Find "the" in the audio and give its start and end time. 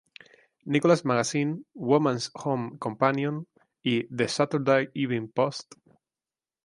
4.09-4.27